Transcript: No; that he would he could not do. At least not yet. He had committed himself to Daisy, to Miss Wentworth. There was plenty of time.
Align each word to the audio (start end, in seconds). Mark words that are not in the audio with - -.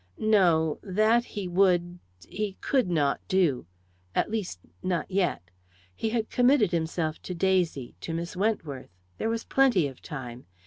No; 0.17 0.79
that 0.81 1.23
he 1.25 1.47
would 1.47 1.99
he 2.27 2.57
could 2.59 2.89
not 2.89 3.21
do. 3.27 3.67
At 4.15 4.31
least 4.31 4.59
not 4.81 5.11
yet. 5.11 5.51
He 5.95 6.09
had 6.09 6.31
committed 6.31 6.71
himself 6.71 7.21
to 7.21 7.35
Daisy, 7.35 7.93
to 8.01 8.11
Miss 8.15 8.35
Wentworth. 8.35 8.89
There 9.19 9.29
was 9.29 9.43
plenty 9.43 9.85
of 9.85 10.01
time. 10.01 10.47